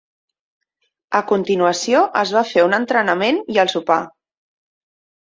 A 1.19 1.21
continuació 1.33 2.03
es 2.23 2.33
va 2.39 2.45
fer 2.55 2.65
un 2.71 2.77
entrenament 2.81 3.41
i 3.57 3.65
el 3.67 3.75
sopar. 3.79 4.03